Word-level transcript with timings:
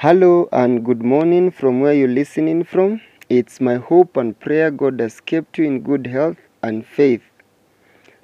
Hello 0.00 0.46
and 0.52 0.84
good 0.84 1.02
morning 1.02 1.50
from 1.50 1.80
where 1.80 1.94
you're 1.94 2.06
listening 2.06 2.64
from. 2.64 3.00
It's 3.30 3.62
my 3.62 3.76
hope 3.76 4.18
and 4.18 4.38
prayer 4.38 4.70
God 4.70 5.00
has 5.00 5.20
kept 5.20 5.56
you 5.56 5.64
in 5.64 5.80
good 5.80 6.06
health 6.06 6.36
and 6.62 6.84
faith. 6.84 7.22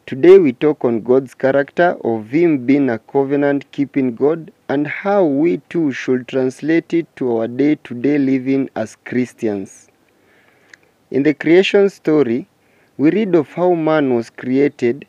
Today 0.05 0.39
we 0.39 0.53
talk 0.53 0.85
on 0.85 1.01
God's 1.01 1.33
character 1.33 1.97
of 2.05 2.29
Him 2.29 2.67
being 2.67 2.91
a 2.91 2.98
covenant 2.98 3.73
keeping 3.73 4.15
God 4.15 4.53
and 4.69 4.87
how 4.87 5.25
we 5.25 5.62
too 5.71 5.93
should 5.93 6.29
translate 6.29 6.93
it 6.93 7.07
to 7.17 7.39
our 7.39 7.48
day 7.48 7.77
to 7.84 7.95
day 7.95 8.19
living 8.19 8.69
as 8.77 8.97
Christians. 9.07 9.89
In 11.11 11.23
the 11.23 11.33
creation 11.33 11.89
story, 11.89 12.48
we 12.98 13.12
read 13.12 13.34
of 13.34 13.51
how 13.55 13.73
man 13.73 14.14
was 14.14 14.29
created. 14.29 15.07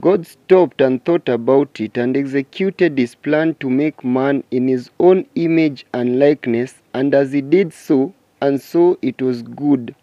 God 0.00 0.26
stopped 0.26 0.80
and 0.80 1.04
thought 1.04 1.28
about 1.28 1.80
it 1.80 1.96
and 1.98 2.16
executed 2.16 2.96
his 2.96 3.14
plan 3.14 3.54
to 3.56 3.68
make 3.68 4.04
man 4.04 4.44
in 4.50 4.68
his 4.68 4.90
own 4.98 5.26
image 5.34 5.84
and 5.92 6.18
likeness, 6.18 6.74
and 6.94 7.14
as 7.14 7.32
he 7.32 7.40
did 7.40 7.72
so, 7.72 8.14
and 8.40 8.60
so 8.60 8.98
it 9.02 9.20
was 9.20 9.42
good. 9.42 9.94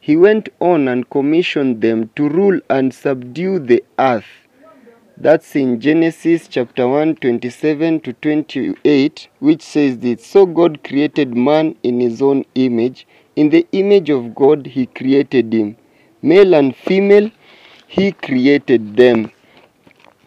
He 0.00 0.16
went 0.16 0.48
on 0.60 0.88
and 0.88 1.08
commissioned 1.08 1.80
them 1.80 2.10
to 2.16 2.28
rule 2.28 2.60
and 2.68 2.92
subdue 2.92 3.60
the 3.60 3.84
earth. 3.98 4.26
That's 5.16 5.54
in 5.54 5.80
Genesis 5.80 6.48
chapter 6.48 6.88
1, 6.88 7.16
27 7.16 8.00
to 8.00 8.12
28, 8.14 9.28
which 9.38 9.62
says 9.62 9.98
this 9.98 10.26
So 10.26 10.44
God 10.46 10.82
created 10.82 11.36
man 11.36 11.76
in 11.84 12.00
his 12.00 12.20
own 12.20 12.44
image. 12.56 13.06
In 13.36 13.50
the 13.50 13.66
image 13.70 14.10
of 14.10 14.34
God, 14.34 14.66
he 14.66 14.86
created 14.86 15.52
him. 15.52 15.76
Male 16.22 16.54
and 16.54 16.74
female, 16.74 17.30
he 17.92 18.10
created 18.10 18.96
them. 18.96 19.30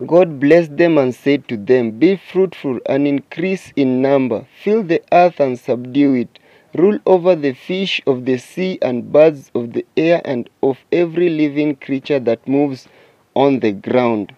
God 0.05 0.39
blessed 0.39 0.77
them 0.77 0.99
and 0.99 1.15
said 1.15 1.47
to 1.47 1.57
them, 1.57 1.97
Be 1.97 2.15
fruitful 2.15 2.79
and 2.85 3.07
increase 3.07 3.73
in 3.75 4.03
number, 4.03 4.45
fill 4.63 4.83
the 4.83 5.01
earth 5.11 5.39
and 5.39 5.57
subdue 5.57 6.13
it, 6.13 6.39
rule 6.75 6.99
over 7.07 7.35
the 7.35 7.53
fish 7.53 8.03
of 8.05 8.25
the 8.25 8.37
sea 8.37 8.77
and 8.83 9.11
birds 9.11 9.49
of 9.55 9.73
the 9.73 9.83
air 9.97 10.21
and 10.23 10.47
of 10.61 10.77
every 10.91 11.27
living 11.27 11.75
creature 11.75 12.19
that 12.19 12.47
moves 12.47 12.87
on 13.33 13.61
the 13.61 13.71
ground. 13.71 14.35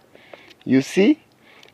You 0.64 0.81
see? 0.81 1.19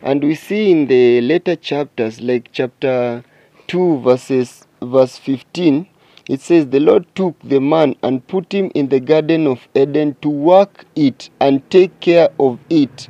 And 0.01 0.23
we 0.23 0.33
see 0.33 0.71
in 0.71 0.87
the 0.87 1.21
later 1.21 1.55
chapters, 1.55 2.19
like 2.19 2.49
chapter 2.51 3.23
2, 3.67 3.99
verses 3.99 4.65
verse 4.81 5.19
15, 5.19 5.87
it 6.27 6.41
says, 6.41 6.67
The 6.67 6.79
Lord 6.79 7.05
took 7.15 7.37
the 7.43 7.59
man 7.59 7.95
and 8.01 8.25
put 8.27 8.53
him 8.53 8.71
in 8.73 8.89
the 8.89 8.99
Garden 8.99 9.47
of 9.47 9.67
Eden 9.75 10.15
to 10.21 10.29
work 10.29 10.85
it 10.95 11.29
and 11.39 11.69
take 11.69 11.99
care 11.99 12.29
of 12.39 12.59
it. 12.69 13.09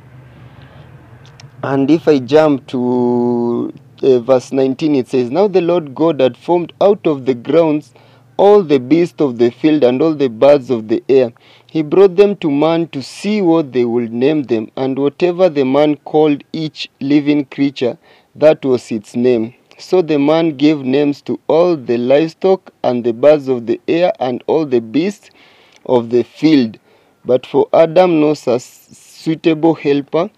And 1.62 1.90
if 1.90 2.08
I 2.08 2.18
jump 2.18 2.66
to 2.68 3.72
uh, 4.02 4.18
verse 4.18 4.52
19, 4.52 4.94
it 4.96 5.08
says, 5.08 5.30
Now 5.30 5.48
the 5.48 5.60
Lord 5.60 5.94
God 5.94 6.20
had 6.20 6.36
formed 6.36 6.72
out 6.80 7.06
of 7.06 7.24
the 7.24 7.34
grounds 7.34 7.94
all 8.36 8.62
the 8.62 8.78
beasts 8.78 9.20
of 9.20 9.38
the 9.38 9.50
field 9.50 9.84
and 9.84 10.02
all 10.02 10.14
the 10.14 10.28
birds 10.28 10.68
of 10.70 10.88
the 10.88 11.02
air. 11.08 11.32
He 11.66 11.82
brought 11.82 12.16
them 12.16 12.36
to 12.36 12.50
man 12.50 12.88
to 12.88 13.02
see 13.02 13.40
what 13.40 13.72
they 13.72 13.84
would 13.84 14.12
name 14.12 14.44
them, 14.44 14.70
and 14.76 14.98
whatever 14.98 15.48
the 15.48 15.64
man 15.64 15.96
called 15.98 16.42
each 16.52 16.90
living 17.00 17.44
creature, 17.46 17.96
that 18.34 18.64
was 18.64 18.90
its 18.90 19.14
name. 19.14 19.54
So 19.78 20.02
the 20.02 20.18
man 20.18 20.56
gave 20.56 20.78
names 20.78 21.20
to 21.22 21.40
all 21.48 21.76
the 21.76 21.98
livestock 21.98 22.72
and 22.82 23.04
the 23.04 23.12
birds 23.12 23.48
of 23.48 23.66
the 23.66 23.80
air 23.88 24.12
and 24.20 24.42
all 24.46 24.64
the 24.66 24.80
beasts 24.80 25.30
of 25.86 26.10
the 26.10 26.22
field. 26.22 26.78
But 27.24 27.44
for 27.44 27.68
Adam 27.72 28.20
no 28.20 28.34
suitable 28.34 29.74
helper 29.74 30.30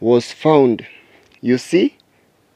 was 0.00 0.30
found. 0.32 0.86
You 1.40 1.58
see, 1.58 1.96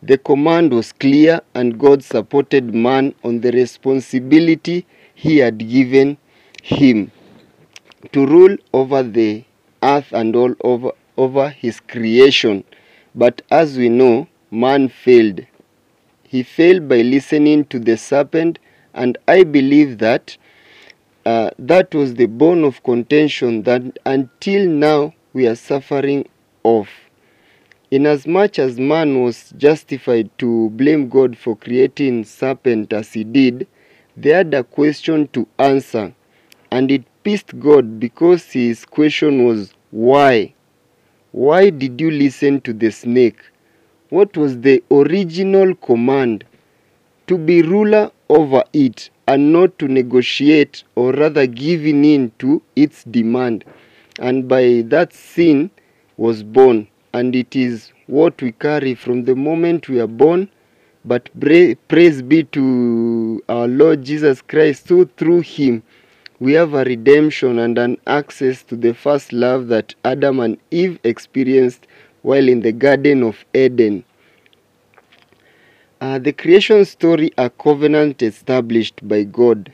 the 0.02 0.18
command 0.18 0.72
was 0.72 0.92
clear, 0.92 1.40
and 1.54 1.78
God 1.78 2.04
supported 2.04 2.74
man 2.74 3.14
on 3.24 3.40
the 3.40 3.50
responsibility 3.50 4.86
he 5.14 5.38
had 5.38 5.58
given 5.58 6.18
him 6.62 7.10
to 8.12 8.26
rule 8.26 8.56
over 8.72 9.02
the 9.02 9.44
earth 9.82 10.12
and 10.12 10.36
all 10.36 10.54
over, 10.60 10.92
over 11.16 11.48
his 11.48 11.80
creation. 11.80 12.62
But 13.14 13.42
as 13.50 13.76
we 13.76 13.88
know, 13.88 14.28
man 14.50 14.88
failed. 14.88 15.46
He 16.28 16.42
failed 16.42 16.88
by 16.88 17.02
listening 17.02 17.66
to 17.66 17.78
the 17.78 17.96
serpent, 17.96 18.58
and 18.92 19.16
I 19.28 19.44
believe 19.44 19.98
that 19.98 20.36
uh, 21.24 21.50
that 21.58 21.94
was 21.94 22.14
the 22.14 22.26
bone 22.26 22.64
of 22.64 22.82
contention 22.82 23.62
that 23.64 23.98
until 24.06 24.68
now 24.68 25.14
we 25.32 25.46
are 25.46 25.56
suffering 25.56 26.28
of. 26.64 26.88
Inasmuch 27.90 28.58
as 28.58 28.78
man 28.80 29.22
was 29.22 29.52
justified 29.56 30.30
to 30.38 30.70
blame 30.70 31.08
God 31.08 31.36
for 31.36 31.56
creating 31.56 32.24
serpent 32.24 32.92
as 32.92 33.12
he 33.12 33.22
did, 33.22 33.66
they 34.16 34.30
had 34.30 34.52
a 34.54 34.64
question 34.64 35.28
to 35.28 35.46
answer, 35.58 36.12
and 36.70 36.90
it 36.90 37.04
pissed 37.22 37.58
God 37.60 38.00
because 38.00 38.50
his 38.52 38.84
question 38.84 39.44
was 39.44 39.74
why? 39.90 40.54
Why 41.32 41.70
did 41.70 42.00
you 42.00 42.10
listen 42.10 42.60
to 42.62 42.72
the 42.72 42.90
snake? 42.90 43.40
What 44.10 44.36
was 44.36 44.60
the 44.60 44.84
original 44.90 45.74
command? 45.74 46.44
To 47.26 47.36
be 47.36 47.62
ruler 47.62 48.12
over 48.28 48.62
it 48.72 49.10
and 49.26 49.52
not 49.52 49.78
to 49.80 49.88
negotiate 49.88 50.84
or 50.94 51.12
rather 51.12 51.46
giving 51.48 52.04
in 52.04 52.30
to 52.38 52.62
its 52.76 53.02
demand. 53.02 53.64
And 54.20 54.46
by 54.48 54.84
that 54.86 55.12
sin 55.12 55.70
was 56.16 56.44
born, 56.44 56.86
and 57.12 57.34
it 57.34 57.56
is 57.56 57.92
what 58.06 58.40
we 58.40 58.52
carry 58.52 58.94
from 58.94 59.24
the 59.24 59.34
moment 59.34 59.88
we 59.88 60.00
are 60.00 60.06
born. 60.06 60.50
But 61.04 61.28
praise 61.40 62.22
be 62.22 62.44
to 62.44 63.42
our 63.48 63.66
Lord 63.66 64.04
Jesus 64.04 64.40
Christ, 64.40 64.86
so 64.86 65.08
through 65.16 65.40
him 65.40 65.82
we 66.38 66.52
have 66.52 66.74
a 66.74 66.84
redemption 66.84 67.58
and 67.58 67.76
an 67.78 67.98
access 68.06 68.62
to 68.64 68.76
the 68.76 68.94
first 68.94 69.32
love 69.32 69.66
that 69.68 69.94
Adam 70.04 70.38
and 70.38 70.58
Eve 70.70 70.98
experienced 71.02 71.86
while 72.26 72.48
in 72.48 72.60
the 72.60 72.72
Garden 72.72 73.22
of 73.22 73.44
Eden. 73.54 74.04
Uh, 76.00 76.18
the 76.18 76.32
creation 76.32 76.84
story, 76.84 77.30
a 77.38 77.48
covenant 77.48 78.20
established 78.20 79.06
by 79.06 79.22
God. 79.22 79.72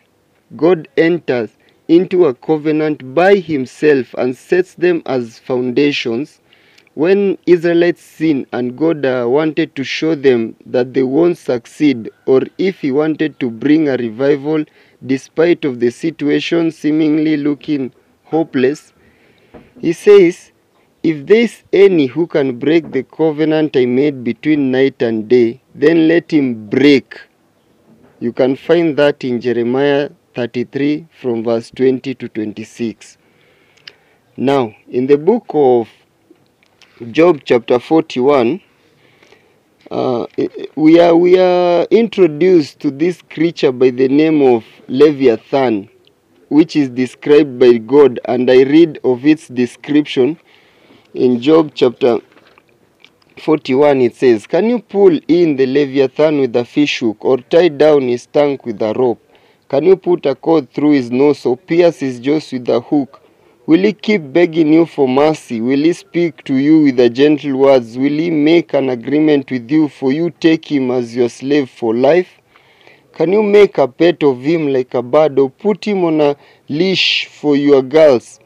God 0.55 0.87
enters 0.99 1.57
into 1.89 2.27
a 2.27 2.35
covenant 2.35 3.15
by 3.15 3.37
himself 3.37 4.13
and 4.19 4.37
sets 4.37 4.75
them 4.75 5.01
as 5.07 5.39
foundations. 5.39 6.43
When 6.93 7.39
Israelites 7.47 8.03
sin 8.03 8.47
and 8.53 8.77
God 8.77 9.07
uh, 9.07 9.25
wanted 9.27 9.75
to 9.77 9.83
show 9.83 10.15
them 10.15 10.55
that 10.67 10.93
they 10.93 11.05
won't 11.05 11.39
succeed, 11.39 12.11
or 12.27 12.43
if 12.59 12.81
he 12.81 12.93
wanted 12.93 13.41
to 13.41 13.51
bring 13.51 13.89
a 13.89 13.97
revival 13.97 14.66
despite 15.07 15.65
of 15.65 15.81
the 15.81 15.89
situation 15.89 16.71
seemingly 16.71 17.39
looking 17.39 17.95
hopeless, 18.25 18.93
he 19.81 19.95
says, 19.95 20.52
if 21.03 21.27
there 21.27 21.41
is 21.41 21.63
any 21.72 22.07
who 22.07 22.27
can 22.27 22.59
break 22.59 22.93
the 22.93 23.03
covenant 23.03 23.77
I 23.77 23.87
made 23.87 24.22
between 24.22 24.71
night 24.71 25.03
and 25.03 25.28
day, 25.28 25.60
then 25.75 26.07
let 26.07 26.33
him 26.33 26.69
break. 26.69 27.21
You 28.21 28.33
can 28.33 28.54
find 28.54 28.97
that 28.99 29.25
in 29.25 29.41
Jeremiah 29.41 30.10
33 30.34 31.09
from 31.21 31.43
verse 31.43 31.71
20 31.71 32.15
to 32.15 32.28
26. 32.28 33.19
Now, 34.37 34.75
in 34.89 35.09
the 35.09 35.19
book 35.19 35.47
of 35.49 35.89
Job 37.10 37.41
chapter 37.45 37.81
41, 37.81 38.60
uh, 39.91 40.27
we, 40.77 41.01
are, 41.01 41.16
we 41.16 41.37
are 41.37 41.83
introduced 41.91 42.78
to 42.78 42.93
this 42.93 43.21
creature 43.22 43.72
by 43.72 43.91
the 43.91 44.07
name 44.07 44.41
of 44.41 44.65
Leviathan, 44.87 45.89
which 46.48 46.77
is 46.77 46.89
described 46.91 47.59
by 47.59 47.78
God, 47.78 48.21
and 48.25 48.48
I 48.48 48.63
read 48.63 49.01
of 49.03 49.27
its 49.27 49.48
description 49.48 50.39
in 51.14 51.41
Job 51.41 51.72
chapter 51.74 52.20
41 53.38 54.00
it 54.00 54.16
says, 54.16 54.47
Can 54.47 54.70
you 54.70 54.78
pull 54.78 55.18
in 55.28 55.56
the 55.56 55.66
Leviathan 55.66 56.41
with 56.41 56.56
a 56.56 56.64
fish 56.64 57.00
hook 57.00 57.22
or 57.24 57.36
tie 57.38 57.68
down 57.68 58.03
his 58.09 58.24
tongue 58.26 58.59
with 58.64 58.80
a 58.80 58.94
rope? 58.94 59.20
Can 59.68 59.84
you 59.84 59.97
put 59.97 60.24
a 60.24 60.34
cord 60.34 60.72
through 60.72 60.92
his 60.92 61.10
nose 61.10 61.44
or 61.44 61.56
pierce 61.59 62.00
his 62.00 62.18
jaws 62.18 62.50
with 62.53 62.66
a 62.70 62.80
hook? 62.80 63.20
Will 63.66 63.82
he 63.82 63.92
keep 63.92 64.32
begging 64.32 64.72
you 64.72 64.86
for 64.86 65.06
mercy? 65.06 65.60
Will 65.60 65.82
he 65.82 65.92
speak 65.92 66.44
to 66.44 66.54
you 66.54 66.80
with 66.84 66.97
the 66.97 67.10
gentle 67.10 67.59
words? 67.59 67.98
Will 67.98 68.18
he 68.18 68.30
make 68.30 68.72
an 68.72 68.88
agreement 68.88 69.50
with 69.50 69.70
you 69.70 69.88
for 69.88 70.12
you 70.12 70.30
take 70.30 70.70
him 70.70 70.91
as 70.91 71.14
your 71.14 71.28
slave 71.28 71.68
for 71.68 71.94
life? 71.94 72.41
Can 73.12 73.32
you 73.32 73.42
make 73.42 73.76
a 73.76 73.86
pet 73.86 74.22
of 74.22 74.41
him 74.41 74.72
like 74.72 74.94
a 74.94 75.03
bird 75.03 75.38
or 75.38 75.50
put 75.50 75.86
him 75.86 76.04
on 76.04 76.22
a 76.22 76.36
leash 76.68 77.26
for 77.26 77.54
your 77.54 77.82
girls? 77.82 78.41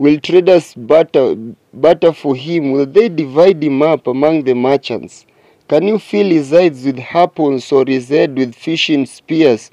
Will 0.00 0.18
traders 0.18 0.72
butter, 0.72 1.36
butter 1.74 2.14
for 2.14 2.34
him? 2.34 2.72
Will 2.72 2.86
they 2.86 3.10
divide 3.10 3.62
him 3.62 3.82
up 3.82 4.06
among 4.06 4.44
the 4.44 4.54
merchants? 4.54 5.26
Can 5.68 5.88
you 5.88 5.98
fill 5.98 6.28
his 6.30 6.54
eyes 6.54 6.86
with 6.86 6.98
harpoons 6.98 7.70
or 7.70 7.84
his 7.86 8.08
head 8.08 8.34
with 8.34 8.54
fishing 8.54 9.04
spears? 9.04 9.70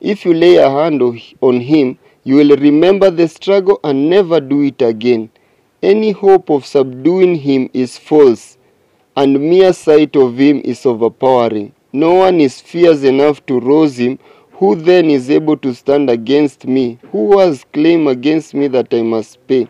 If 0.00 0.24
you 0.24 0.34
lay 0.34 0.54
a 0.54 0.70
hand 0.70 1.02
on 1.40 1.58
him, 1.58 1.98
you 2.22 2.36
will 2.36 2.56
remember 2.56 3.10
the 3.10 3.26
struggle 3.26 3.80
and 3.82 4.08
never 4.08 4.40
do 4.40 4.62
it 4.62 4.80
again. 4.82 5.30
Any 5.82 6.12
hope 6.12 6.48
of 6.48 6.64
subduing 6.64 7.34
him 7.34 7.68
is 7.72 7.98
false, 7.98 8.58
and 9.16 9.40
mere 9.50 9.72
sight 9.72 10.14
of 10.14 10.38
him 10.38 10.60
is 10.64 10.86
overpowering. 10.86 11.72
No 11.92 12.14
one 12.14 12.40
is 12.40 12.60
fierce 12.60 13.02
enough 13.02 13.44
to 13.46 13.58
rouse 13.58 13.96
him. 13.96 14.20
Who 14.58 14.74
then 14.74 15.10
is 15.10 15.28
able 15.28 15.58
to 15.58 15.74
stand 15.74 16.08
against 16.08 16.66
me? 16.66 16.98
Who 17.12 17.38
has 17.38 17.66
claim 17.74 18.06
against 18.06 18.54
me 18.54 18.68
that 18.68 18.94
I 18.94 19.02
must 19.02 19.46
pay? 19.46 19.68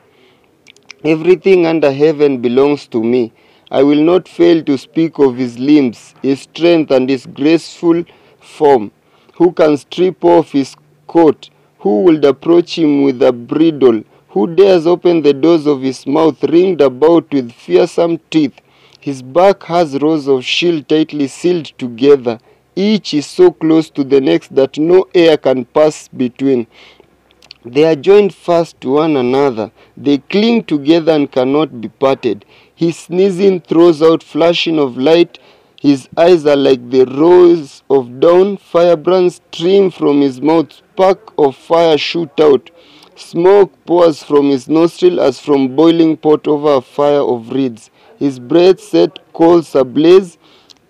Everything 1.04 1.66
under 1.66 1.90
heaven 1.90 2.40
belongs 2.40 2.86
to 2.88 3.02
me. 3.02 3.32
I 3.68 3.82
will 3.82 4.00
not 4.00 4.28
fail 4.28 4.62
to 4.62 4.78
speak 4.78 5.18
of 5.18 5.36
his 5.36 5.58
limbs, 5.58 6.14
his 6.22 6.42
strength, 6.42 6.92
and 6.92 7.10
his 7.10 7.26
graceful 7.26 8.04
form. 8.38 8.92
Who 9.34 9.50
can 9.50 9.76
strip 9.76 10.24
off 10.24 10.52
his 10.52 10.76
coat? 11.08 11.50
Who 11.80 12.04
will 12.04 12.24
approach 12.24 12.78
him 12.78 13.02
with 13.02 13.20
a 13.24 13.32
bridle? 13.32 14.04
Who 14.28 14.54
dares 14.54 14.86
open 14.86 15.22
the 15.22 15.34
doors 15.34 15.66
of 15.66 15.82
his 15.82 16.06
mouth, 16.06 16.40
ringed 16.44 16.80
about 16.80 17.32
with 17.32 17.50
fearsome 17.50 18.20
teeth? 18.30 18.60
His 19.00 19.20
back 19.20 19.64
has 19.64 20.00
rows 20.00 20.28
of 20.28 20.44
shield 20.44 20.88
tightly 20.88 21.26
sealed 21.26 21.72
together. 21.76 22.38
Each 22.78 23.14
is 23.14 23.26
so 23.26 23.50
close 23.52 23.88
to 23.90 24.04
the 24.04 24.20
next 24.20 24.54
that 24.54 24.78
no 24.78 25.06
air 25.14 25.38
can 25.38 25.64
pass 25.64 26.08
between. 26.08 26.66
They 27.64 27.84
are 27.84 27.96
joined 27.96 28.34
fast 28.34 28.78
to 28.82 28.92
one 28.92 29.16
another. 29.16 29.72
They 29.96 30.18
cling 30.18 30.64
together 30.64 31.12
and 31.12 31.32
cannot 31.32 31.80
be 31.80 31.88
parted. 31.88 32.44
His 32.74 32.98
sneezing 32.98 33.62
throws 33.62 34.02
out 34.02 34.22
flashing 34.22 34.78
of 34.78 34.98
light. 34.98 35.38
His 35.80 36.06
eyes 36.18 36.44
are 36.44 36.54
like 36.54 36.90
the 36.90 37.06
rows 37.06 37.82
of 37.88 38.20
dawn. 38.20 38.58
Firebrands 38.58 39.40
stream 39.50 39.90
from 39.90 40.20
his 40.20 40.42
mouth. 40.42 40.70
Spark 40.72 41.32
of 41.38 41.56
fire 41.56 41.96
shoot 41.96 42.38
out. 42.38 42.70
Smoke 43.16 43.72
pours 43.86 44.22
from 44.22 44.50
his 44.50 44.68
nostril 44.68 45.18
as 45.18 45.40
from 45.40 45.74
boiling 45.74 46.18
pot 46.18 46.46
over 46.46 46.74
a 46.74 46.80
fire 46.82 47.22
of 47.22 47.48
reeds. 47.48 47.90
His 48.18 48.38
breath 48.38 48.80
set 48.80 49.32
coals 49.32 49.74
ablaze, 49.74 50.36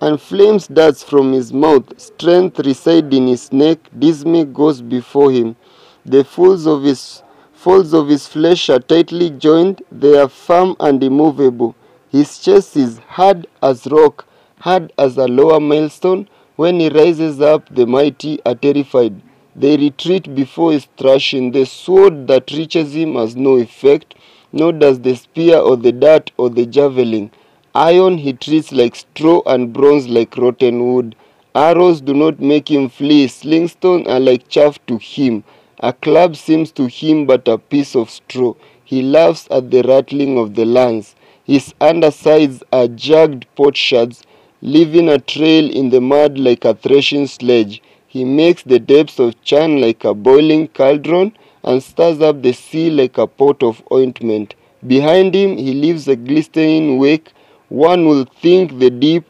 and 0.00 0.20
flames 0.20 0.66
darts 0.66 1.02
from 1.02 1.32
his 1.32 1.52
mouth. 1.52 1.98
Strength 1.98 2.58
resides 2.60 3.16
in 3.16 3.26
his 3.28 3.52
neck. 3.52 3.78
Dismay 3.98 4.44
goes 4.44 4.82
before 4.82 5.32
him. 5.32 5.56
The 6.04 6.24
folds 6.24 6.66
of 6.66 6.82
his 6.82 7.22
folds 7.54 7.92
of 7.94 8.08
his 8.08 8.26
flesh 8.28 8.68
are 8.68 8.78
tightly 8.78 9.30
joined. 9.30 9.82
They 9.90 10.16
are 10.18 10.28
firm 10.28 10.76
and 10.80 11.02
immovable. 11.02 11.74
His 12.10 12.38
chest 12.38 12.76
is 12.76 12.98
hard 13.08 13.46
as 13.62 13.86
rock, 13.86 14.26
hard 14.60 14.92
as 14.98 15.16
a 15.16 15.26
lower 15.26 15.60
milestone. 15.60 16.28
When 16.56 16.78
he 16.80 16.88
rises 16.88 17.40
up, 17.40 17.74
the 17.74 17.86
mighty 17.86 18.40
are 18.46 18.54
terrified. 18.54 19.20
They 19.54 19.76
retreat 19.76 20.34
before 20.34 20.72
his 20.72 20.86
thrashing. 20.98 21.52
The 21.52 21.64
sword 21.64 22.26
that 22.28 22.50
reaches 22.50 22.94
him 22.94 23.14
has 23.14 23.34
no 23.34 23.56
effect, 23.56 24.14
nor 24.52 24.72
does 24.72 25.00
the 25.00 25.16
spear 25.16 25.58
or 25.58 25.76
the 25.76 25.92
dart 25.92 26.30
or 26.36 26.50
the 26.50 26.66
javelin. 26.66 27.30
Iron 27.78 28.16
he 28.16 28.32
treats 28.32 28.72
like 28.72 28.96
straw 28.96 29.42
and 29.44 29.70
bronze 29.70 30.08
like 30.08 30.38
rotten 30.38 30.94
wood. 30.94 31.14
Arrows 31.54 32.00
do 32.00 32.14
not 32.14 32.40
make 32.40 32.70
him 32.70 32.88
flee. 32.88 33.26
Slingstones 33.28 34.08
are 34.08 34.18
like 34.18 34.48
chaff 34.48 34.78
to 34.86 34.96
him. 34.96 35.44
A 35.80 35.92
club 35.92 36.36
seems 36.36 36.72
to 36.72 36.86
him 36.86 37.26
but 37.26 37.46
a 37.46 37.58
piece 37.58 37.94
of 37.94 38.08
straw. 38.08 38.54
He 38.82 39.02
laughs 39.02 39.46
at 39.50 39.70
the 39.70 39.82
rattling 39.82 40.38
of 40.38 40.54
the 40.54 40.64
lance. 40.64 41.14
His 41.44 41.74
undersides 41.78 42.62
are 42.72 42.88
jagged 42.88 43.44
potsherds, 43.54 44.22
leaving 44.62 45.10
a 45.10 45.18
trail 45.18 45.70
in 45.70 45.90
the 45.90 46.00
mud 46.00 46.38
like 46.38 46.64
a 46.64 46.72
threshing 46.74 47.26
sledge. 47.26 47.82
He 48.08 48.24
makes 48.24 48.62
the 48.62 48.78
depths 48.78 49.18
of 49.18 49.38
churn 49.42 49.82
like 49.82 50.02
a 50.02 50.14
boiling 50.14 50.68
cauldron 50.68 51.36
and 51.62 51.82
stirs 51.82 52.22
up 52.22 52.40
the 52.40 52.54
sea 52.54 52.88
like 52.88 53.18
a 53.18 53.26
pot 53.26 53.62
of 53.62 53.82
ointment. 53.92 54.54
Behind 54.86 55.34
him 55.34 55.58
he 55.58 55.74
leaves 55.74 56.08
a 56.08 56.16
glistening 56.16 56.96
wake. 56.98 57.32
One 57.68 58.06
will 58.06 58.24
think 58.24 58.78
the 58.78 58.90
deep 58.90 59.24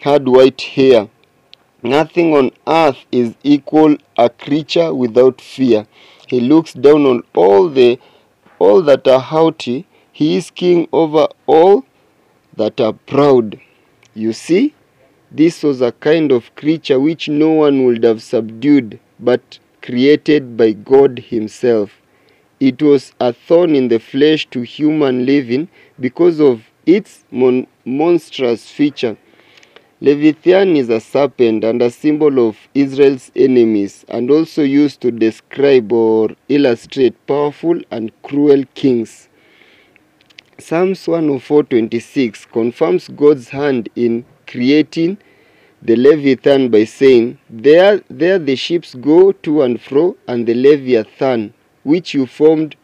had 0.00 0.26
white 0.26 0.60
hair. 0.62 1.08
Nothing 1.82 2.34
on 2.34 2.52
earth 2.66 3.04
is 3.12 3.34
equal 3.42 3.96
a 4.16 4.30
creature 4.30 4.94
without 4.94 5.40
fear. 5.40 5.86
He 6.26 6.40
looks 6.40 6.72
down 6.72 7.04
on 7.04 7.22
all 7.34 7.68
the 7.68 7.98
all 8.58 8.82
that 8.82 9.06
are 9.06 9.20
haughty. 9.20 9.86
He 10.12 10.36
is 10.36 10.50
king 10.50 10.88
over 10.92 11.26
all 11.46 11.84
that 12.56 12.80
are 12.80 12.92
proud. 12.92 13.60
You 14.14 14.32
see, 14.32 14.74
this 15.30 15.62
was 15.62 15.80
a 15.80 15.92
kind 15.92 16.32
of 16.32 16.54
creature 16.54 17.00
which 17.00 17.28
no 17.28 17.50
one 17.50 17.84
would 17.84 18.04
have 18.04 18.22
subdued, 18.22 19.00
but 19.18 19.58
created 19.82 20.56
by 20.56 20.72
God 20.72 21.18
Himself. 21.18 21.90
It 22.60 22.80
was 22.80 23.12
a 23.18 23.32
thorn 23.32 23.74
in 23.74 23.88
the 23.88 23.98
flesh 23.98 24.46
to 24.50 24.62
human 24.62 25.26
living 25.26 25.68
because 25.98 26.40
of 26.40 26.62
its 26.86 27.24
mon- 27.30 27.66
monstrous 27.84 28.68
feature. 28.68 29.16
Leviathan 30.00 30.76
is 30.76 30.88
a 30.88 30.98
serpent 31.00 31.62
and 31.62 31.80
a 31.80 31.90
symbol 31.90 32.48
of 32.48 32.56
Israel's 32.74 33.30
enemies, 33.36 34.04
and 34.08 34.30
also 34.30 34.62
used 34.62 35.00
to 35.00 35.12
describe 35.12 35.92
or 35.92 36.30
illustrate 36.48 37.14
powerful 37.26 37.80
and 37.90 38.10
cruel 38.22 38.64
kings. 38.74 39.28
Psalms 40.58 41.06
104:26 41.06 42.46
confirms 42.50 43.08
God's 43.08 43.50
hand 43.50 43.88
in 43.94 44.24
creating 44.46 45.18
the 45.82 45.96
Leviathan 45.96 46.68
by 46.68 46.84
saying, 46.84 47.38
There, 47.50 48.00
there 48.08 48.38
the 48.38 48.56
ships 48.56 48.94
go 48.94 49.32
to 49.32 49.62
and 49.62 49.80
fro, 49.80 50.16
and 50.28 50.46
the 50.46 50.54
Leviathan, 50.54 51.54
which 51.82 52.14
you 52.14 52.26
formed 52.26 52.76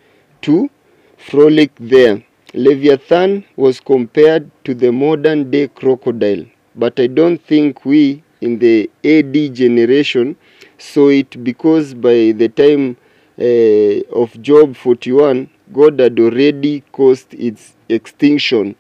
to 0.43 0.71
frolic 1.17 1.71
there. 1.79 2.25
Leviathan 2.55 3.45
was 3.57 3.79
compared 3.79 4.51
to 4.65 4.75
the 4.75 4.91
modern 4.91 5.51
day 5.51 5.69
crocodile, 5.69 6.47
but 6.75 6.99
I 6.99 7.07
don't 7.07 7.39
think 7.45 7.85
we 7.85 8.23
in 8.41 8.59
the 8.59 8.91
AD 9.05 9.55
generation 9.55 10.35
saw 10.79 11.09
it 11.09 11.45
because 11.45 11.93
by 11.93 12.33
the 12.33 12.49
time 12.49 12.97
uh, 13.39 14.01
of 14.19 14.41
Job 14.41 14.77
41, 14.77 15.51
God 15.75 16.01
had 16.01 16.19
already 16.19 16.81
caused 16.91 17.35
its 17.35 17.75
extinction. 17.91 18.75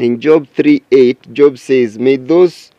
In 0.00 0.20
Job 0.20 0.48
3 0.48 0.82
8, 0.90 1.32
Job 1.32 1.56
says, 1.56 2.00
May 2.00 2.16
those 2.16 2.72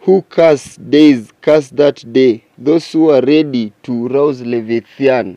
who 0.00 0.22
curse 0.22 0.76
days 0.76 1.30
curse 1.42 1.68
that 1.70 2.10
day, 2.10 2.42
those 2.56 2.90
who 2.90 3.10
are 3.10 3.20
ready 3.20 3.72
to 3.82 4.08
rouse 4.08 4.40
Leviathan. 4.40 5.36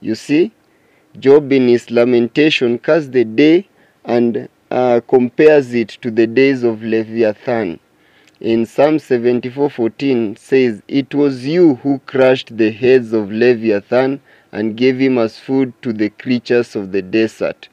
You 0.00 0.14
see, 0.14 0.52
Job 1.18 1.52
in 1.52 1.66
his 1.68 1.90
lamentation 1.90 2.78
cursed 2.78 3.12
the 3.12 3.24
day 3.24 3.68
and 4.04 4.48
uh, 4.70 5.00
compares 5.08 5.74
it 5.74 5.88
to 6.02 6.10
the 6.10 6.26
days 6.26 6.62
of 6.62 6.82
Leviathan. 6.82 7.80
In 8.40 8.64
Psalm 8.64 8.98
74:14 8.98 10.38
says, 10.38 10.82
"It 10.86 11.14
was 11.14 11.46
you 11.46 11.74
who 11.82 12.00
crushed 12.06 12.56
the 12.56 12.70
heads 12.70 13.12
of 13.12 13.32
Leviathan 13.32 14.20
and 14.52 14.76
gave 14.76 14.98
him 14.98 15.18
as 15.18 15.38
food 15.38 15.72
to 15.82 15.92
the 15.92 16.10
creatures 16.10 16.76
of 16.76 16.92
the 16.92 17.02
desert." 17.02 17.68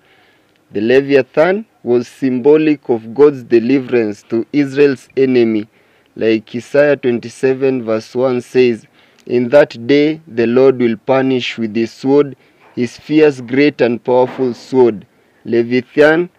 The 0.72 0.82
Leviathan 0.82 1.65
was 1.84 2.08
symbolic 2.08 2.89
of 2.89 3.13
God's 3.13 3.44
deliverance 3.44 4.24
to 4.24 4.46
Israel's 4.51 5.08
enemy, 5.15 5.67
like 6.15 6.53
Isaiah 6.53 6.98
27 6.98 7.84
verse 7.84 8.13
1 8.13 8.41
says, 8.41 8.86
In 9.25 9.50
that 9.50 9.88
day 9.88 10.20
the 10.27 10.48
Lord 10.48 10.79
will 10.79 10.98
punish 10.98 11.58
with 11.58 11.75
his 11.75 11.91
sword 11.91 12.36
his 12.78 12.96
fierce, 12.96 13.42
great, 13.42 13.82
and 13.82 14.04
powerful 14.04 14.54
sword. 14.54 15.08
Leviathan, 15.44 16.30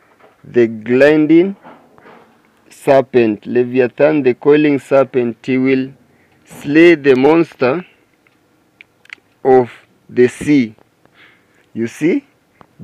the 0.45 0.69
gliding 0.69 1.57
serpent. 2.71 3.45
Leviathan, 3.45 4.23
the 4.23 4.35
coiling 4.35 4.79
serpent, 4.79 5.37
he 5.43 5.59
will 5.59 5.93
slay 6.45 6.95
the 6.95 7.17
monster 7.17 7.85
of 9.45 9.73
the 10.09 10.29
sea. 10.29 10.77
You 11.75 11.89
see, 11.89 12.25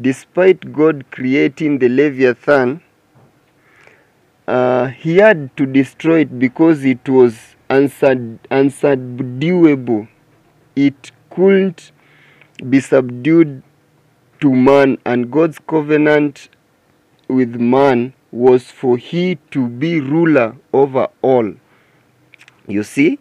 despite 0.00 0.72
God 0.72 1.04
creating 1.12 1.78
the 1.78 1.88
Leviathan, 1.88 2.82
uh, 4.48 4.88
he 4.88 5.18
had 5.18 5.56
to 5.56 5.64
destroy 5.64 6.22
it 6.22 6.40
because 6.40 6.84
it 6.84 7.08
was 7.08 7.54
unsub- 7.70 8.38
unsubduable. 8.50 10.08
It 10.74 11.12
couldn't 11.30 11.92
be 12.68 12.80
subdued 12.80 13.62
to 14.40 14.54
man, 14.54 14.98
and 15.04 15.30
God's 15.30 15.58
covenant 15.58 16.48
with 17.28 17.56
man 17.56 18.12
was 18.30 18.64
for 18.64 18.96
he 18.96 19.36
to 19.50 19.68
be 19.68 20.00
ruler 20.00 20.56
over 20.72 21.08
all. 21.22 21.54
You 22.66 22.82
see, 22.82 23.18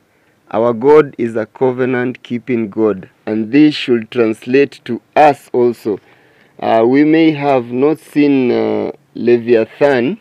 our 0.52 0.74
God 0.74 1.16
is 1.18 1.36
a 1.36 1.46
covenant 1.46 2.24
keeping 2.24 2.70
God, 2.70 3.10
and 3.26 3.52
this 3.52 3.76
should 3.76 4.12
translate 4.12 4.82
to 4.86 5.02
us 5.16 5.50
also. 5.54 6.00
Uh, 6.60 6.84
we 6.88 7.04
may 7.04 7.32
have 7.32 7.66
not 7.66 8.00
seen 8.00 8.52
uh, 8.52 8.92
Leviathan, 9.16 10.20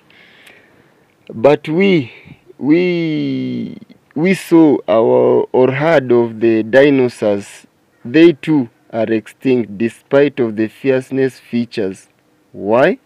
but 1.33 1.69
we 1.69 2.12
we 2.59 3.78
we 4.14 4.35
saw 4.35 4.78
our 4.88 5.47
or 5.52 5.73
heard 5.73 6.12
of 6.12 6.40
the 6.40 6.62
dinosaurs. 6.62 7.66
They 8.04 8.33
too 8.33 8.69
are 8.92 9.11
extinct 9.12 9.78
despite 9.78 10.38
of 10.38 10.56
the 10.56 10.68
fierceness 10.68 11.38
features. 11.38 12.08
Why? 12.52 12.99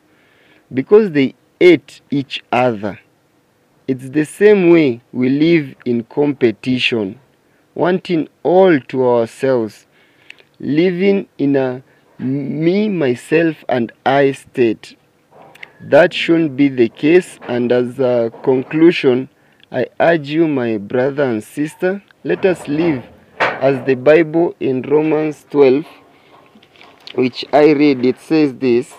Because 0.73 1.13
they 1.13 1.35
ate 1.61 2.01
each 2.11 2.43
other. 2.51 2.99
It's 3.87 4.11
the 4.11 4.25
same 4.25 4.71
way 4.71 5.01
we 5.13 5.29
live 5.29 5.77
in 5.85 6.05
competition, 6.05 7.21
wanting 7.75 8.29
all 8.43 8.81
to 8.81 9.07
ourselves, 9.07 9.87
living 10.59 11.29
in 11.39 11.55
a 11.55 11.83
me, 12.19 12.89
myself, 12.89 13.65
and 13.69 13.93
I 14.05 14.33
state. 14.33 14.97
That 15.81 16.13
shouldn't 16.13 16.57
be 16.57 16.69
the 16.69 16.89
case, 16.89 17.39
and 17.43 17.71
as 17.71 18.01
a 18.01 18.33
conclusion, 18.43 19.29
I 19.71 19.87
urge 20.01 20.29
you, 20.29 20.49
my 20.49 20.79
brother 20.79 21.25
and 21.25 21.45
sister, 21.45 22.03
let 22.25 22.45
us 22.45 22.67
live 22.67 23.05
as 23.61 23.85
the 23.87 23.95
Bible 23.95 24.55
in 24.61 24.83
Romans 24.83 25.47
12, 25.51 25.85
which 27.15 27.45
I 27.53 27.73
read, 27.73 28.05
it 28.05 28.19
says 28.19 28.55
this. 28.55 28.93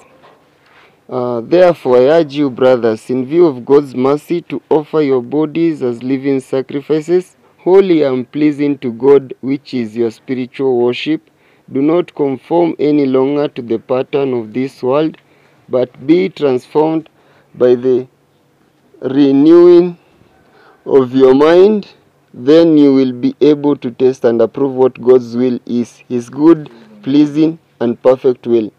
Uh, 1.08 1.42
therefore, 1.42 1.98
I 1.98 2.20
urge 2.20 2.34
you, 2.34 2.50
brothers, 2.50 3.10
in 3.10 3.26
view 3.26 3.46
of 3.46 3.66
God's 3.66 3.96
mercy, 3.96 4.42
to 4.44 4.62
offer 4.70 5.02
your 5.02 5.22
bodies 5.22 5.84
as 5.84 6.02
living 6.02 6.40
sacrifices, 6.40 7.38
holy 7.60 8.02
and 8.02 8.30
pleasing 8.32 8.78
to 8.80 8.92
God, 8.92 9.34
which 9.42 9.74
is 9.74 9.96
your 9.96 10.12
spiritual 10.12 10.78
worship. 10.78 11.30
Do 11.72 11.82
not 11.82 12.16
conform 12.16 12.76
any 12.80 13.06
longer 13.06 13.48
to 13.50 13.62
the 13.62 13.78
pattern 13.78 14.34
of 14.34 14.54
this 14.54 14.82
world, 14.82 15.18
but 15.70 16.08
be 16.08 16.30
transformed 16.30 17.10
by 17.54 17.76
the 17.76 18.08
renewing 19.02 19.98
of 20.86 21.14
your 21.14 21.36
mind. 21.36 21.88
Then 22.40 22.78
you 22.78 22.94
will 22.94 23.14
be 23.14 23.36
able 23.42 23.76
to 23.78 23.90
test 23.90 24.24
and 24.24 24.40
approve 24.44 24.76
what 24.76 25.02
God's 25.02 25.36
will 25.36 25.60
is, 25.66 26.04
His 26.08 26.30
good, 26.30 26.70
pleasing, 27.02 27.58
and 27.80 28.00
perfect 28.00 28.46
will. 28.46 28.72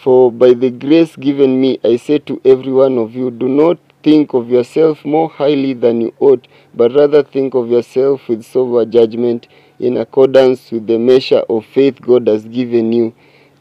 For 0.00 0.30
by 0.30 0.54
the 0.54 0.70
grace 0.70 1.16
given 1.16 1.60
me, 1.60 1.80
I 1.82 1.96
say 1.96 2.18
to 2.20 2.40
every 2.44 2.72
one 2.72 2.98
of 2.98 3.16
you, 3.16 3.32
do 3.32 3.48
not 3.48 3.78
think 4.04 4.32
of 4.32 4.48
yourself 4.48 5.04
more 5.04 5.28
highly 5.28 5.72
than 5.72 6.00
you 6.02 6.14
ought, 6.20 6.46
but 6.72 6.94
rather 6.94 7.24
think 7.24 7.54
of 7.54 7.68
yourself 7.68 8.28
with 8.28 8.44
sober 8.44 8.86
judgment 8.86 9.48
in 9.80 9.96
accordance 9.96 10.70
with 10.70 10.86
the 10.86 10.96
measure 10.96 11.42
of 11.50 11.66
faith 11.66 12.00
God 12.00 12.28
has 12.28 12.44
given 12.44 12.92
you. 12.92 13.12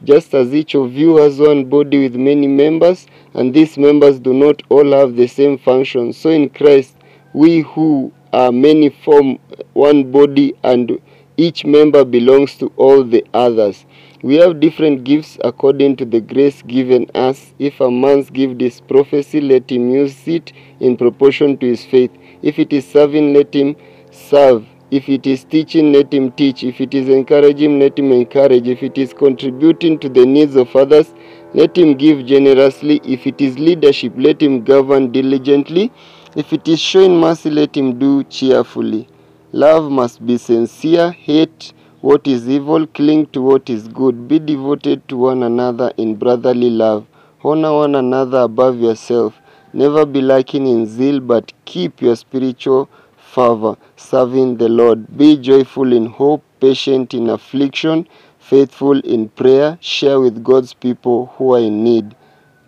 Just 0.03 0.35
as 0.35 0.53
each 0.53 0.75
of 0.75 0.93
you 0.93 1.17
has 1.17 1.39
one 1.39 1.65
body 1.65 2.03
with 2.03 2.15
many 2.15 2.45
members, 2.45 3.07
and 3.33 3.51
these 3.51 3.79
members 3.79 4.19
do 4.19 4.31
not 4.31 4.61
all 4.69 4.91
have 4.91 5.15
the 5.15 5.25
same 5.25 5.57
function, 5.57 6.13
so 6.13 6.29
in 6.29 6.51
Christ, 6.51 6.95
we 7.33 7.61
who 7.61 8.13
are 8.33 8.51
many 8.51 8.89
form 8.89 9.39
one 9.73 10.11
body, 10.11 10.53
and 10.63 10.99
each 11.37 11.65
member 11.65 12.03
belongs 12.03 12.55
to 12.57 12.71
all 12.75 13.03
the 13.03 13.25
others. 13.33 13.85
We 14.21 14.35
have 14.35 14.59
different 14.59 15.05
gifts 15.05 15.37
according 15.43 15.95
to 15.97 16.05
the 16.05 16.19
grace 16.19 16.61
given 16.61 17.09
us. 17.15 17.53
If 17.57 17.79
a 17.79 17.89
man's 17.89 18.29
gift 18.29 18.61
is 18.61 18.81
prophecy, 18.81 19.39
let 19.39 19.71
him 19.71 19.89
use 19.89 20.27
it 20.27 20.51
in 20.81 20.97
proportion 20.97 21.57
to 21.59 21.65
his 21.65 21.85
faith. 21.85 22.11
If 22.41 22.59
it 22.59 22.73
is 22.73 22.85
serving, 22.85 23.33
let 23.33 23.53
him 23.53 23.77
serve. 24.11 24.65
If 24.91 25.07
it 25.07 25.25
is 25.27 25.45
teaching, 25.45 25.93
let 25.93 26.13
him 26.13 26.31
teach. 26.31 26.63
If 26.63 26.81
it 26.81 26.93
is 26.93 27.07
encouraging, 27.07 27.79
let 27.79 27.97
him 27.97 28.11
encourage. 28.11 28.67
If 28.67 28.83
it 28.83 28.97
is 28.97 29.13
contributing 29.13 29.99
to 29.99 30.09
the 30.09 30.25
needs 30.25 30.55
of 30.55 30.75
others, 30.75 31.13
let 31.53 31.77
him 31.77 31.95
give 31.95 32.25
generously. 32.25 32.99
If 33.05 33.25
it 33.25 33.39
is 33.39 33.57
leadership, 33.57 34.13
let 34.17 34.41
him 34.41 34.63
govern 34.63 35.11
diligently. 35.11 35.91
If 36.35 36.53
it 36.53 36.67
is 36.67 36.79
showing 36.79 37.19
mercy, 37.19 37.49
let 37.49 37.75
him 37.75 37.97
do 37.97 38.23
cheerfully. 38.23 39.07
Love 39.51 39.89
must 39.91 40.23
be 40.23 40.37
sincere, 40.37 41.09
hate 41.09 41.73
what 42.01 42.27
is 42.27 42.47
evil, 42.47 42.85
cling 42.85 43.25
to 43.27 43.41
what 43.41 43.67
is 43.67 43.87
good, 43.87 44.27
be 44.27 44.37
devoted 44.37 45.07
to 45.09 45.17
one 45.17 45.41
another 45.41 45.91
in 45.97 46.15
brotherly 46.17 46.69
love, 46.69 47.07
honor 47.43 47.73
one 47.73 47.95
another 47.95 48.41
above 48.41 48.79
yourself, 48.79 49.33
never 49.73 50.05
be 50.05 50.21
lacking 50.21 50.67
in 50.67 50.85
zeal, 50.85 51.19
but 51.19 51.51
keep 51.65 51.99
your 51.99 52.15
spiritual 52.15 52.87
fervor, 53.17 53.75
serving 53.95 54.57
the 54.57 54.69
Lord. 54.69 55.17
Be 55.17 55.35
joyful 55.35 55.91
in 55.91 56.05
hope, 56.05 56.43
patient 56.59 57.15
in 57.15 57.31
affliction, 57.31 58.07
faithful 58.37 58.99
in 58.99 59.29
prayer, 59.29 59.79
share 59.81 60.19
with 60.19 60.43
God's 60.43 60.75
people 60.75 61.33
who 61.37 61.55
are 61.55 61.59
in 61.59 61.83
need, 61.83 62.15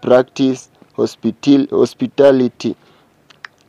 practice 0.01 0.71
hospital 0.95 1.67
hospitality. 1.69 2.75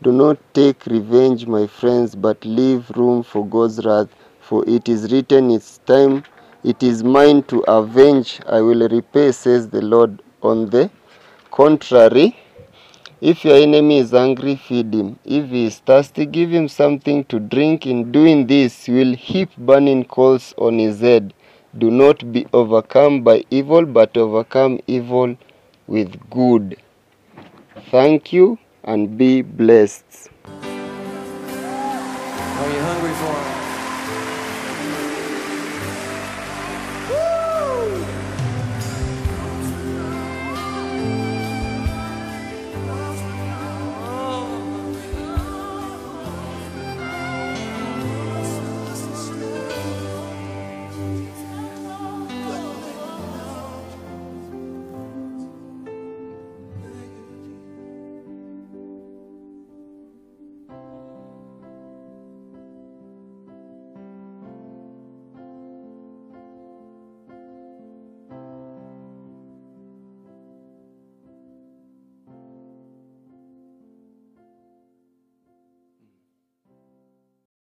Do 0.00 0.12
not 0.12 0.38
take 0.54 0.86
revenge, 0.86 1.46
my 1.48 1.66
friends, 1.66 2.14
but 2.14 2.44
leave 2.44 2.88
room 2.90 3.24
for 3.24 3.44
God's 3.44 3.84
wrath. 3.84 4.08
For 4.40 4.64
it 4.68 4.88
is 4.88 5.10
written, 5.10 5.50
It's 5.50 5.78
time, 5.78 6.22
it 6.62 6.84
is 6.84 7.02
mine 7.02 7.42
to 7.44 7.64
avenge, 7.66 8.40
I 8.46 8.60
will 8.60 8.88
repay, 8.88 9.32
says 9.32 9.68
the 9.68 9.82
Lord. 9.82 10.22
On 10.40 10.70
the 10.70 10.88
contrary, 11.50 12.36
if 13.20 13.44
your 13.44 13.56
enemy 13.56 13.98
is 13.98 14.14
angry, 14.14 14.54
feed 14.54 14.94
him. 14.94 15.18
If 15.24 15.50
he 15.50 15.66
is 15.66 15.78
thirsty, 15.78 16.26
give 16.26 16.50
him 16.50 16.68
something 16.68 17.24
to 17.24 17.40
drink. 17.40 17.84
In 17.84 18.12
doing 18.12 18.46
this, 18.46 18.86
you 18.86 18.94
will 18.94 19.14
heap 19.14 19.50
burning 19.58 20.04
coals 20.04 20.54
on 20.58 20.78
his 20.78 21.00
head. 21.00 21.34
Do 21.76 21.90
not 21.90 22.30
be 22.30 22.46
overcome 22.52 23.22
by 23.22 23.44
evil, 23.50 23.84
but 23.84 24.16
overcome 24.16 24.78
evil 24.86 25.36
with 25.88 26.30
good. 26.30 26.76
Thank 27.90 28.32
you 28.32 28.58
and 28.88 29.16
be 29.18 29.42
blessed. 29.42 30.27